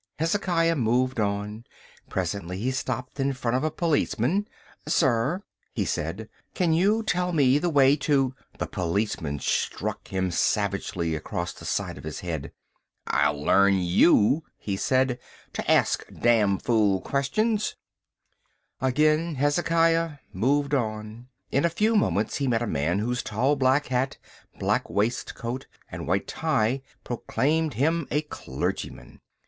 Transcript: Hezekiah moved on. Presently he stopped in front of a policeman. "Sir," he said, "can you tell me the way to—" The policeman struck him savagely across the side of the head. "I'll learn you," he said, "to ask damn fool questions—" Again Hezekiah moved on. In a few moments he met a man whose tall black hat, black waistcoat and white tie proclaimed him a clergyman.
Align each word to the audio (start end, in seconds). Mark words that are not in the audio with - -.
Hezekiah 0.17 0.75
moved 0.77 1.19
on. 1.19 1.63
Presently 2.09 2.57
he 2.57 2.71
stopped 2.71 3.19
in 3.19 3.33
front 3.33 3.55
of 3.55 3.63
a 3.63 3.69
policeman. 3.69 4.47
"Sir," 4.87 5.43
he 5.75 5.85
said, 5.85 6.27
"can 6.55 6.73
you 6.73 7.03
tell 7.03 7.31
me 7.33 7.59
the 7.59 7.69
way 7.69 7.95
to—" 7.97 8.33
The 8.57 8.65
policeman 8.65 9.37
struck 9.37 10.07
him 10.07 10.31
savagely 10.31 11.13
across 11.13 11.53
the 11.53 11.65
side 11.65 11.99
of 11.99 12.03
the 12.03 12.19
head. 12.25 12.51
"I'll 13.05 13.39
learn 13.39 13.77
you," 13.77 14.43
he 14.57 14.75
said, 14.75 15.19
"to 15.53 15.69
ask 15.71 16.03
damn 16.11 16.57
fool 16.57 16.99
questions—" 17.01 17.75
Again 18.81 19.35
Hezekiah 19.35 20.13
moved 20.33 20.73
on. 20.73 21.27
In 21.51 21.63
a 21.63 21.69
few 21.69 21.95
moments 21.95 22.37
he 22.37 22.47
met 22.47 22.63
a 22.63 22.65
man 22.65 22.97
whose 22.97 23.21
tall 23.21 23.55
black 23.55 23.85
hat, 23.89 24.17
black 24.57 24.89
waistcoat 24.89 25.67
and 25.91 26.07
white 26.07 26.25
tie 26.25 26.81
proclaimed 27.03 27.75
him 27.75 28.07
a 28.09 28.23
clergyman. 28.23 29.21